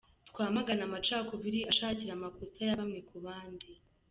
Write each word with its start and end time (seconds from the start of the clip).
Twamagane 0.29 0.81
amacakubiri 0.87 1.59
ashakira 1.71 2.11
amakosa 2.13 2.59
ya 2.67 2.77
bamwe 2.79 2.99
ku 3.09 3.15
bandi. 3.25 3.69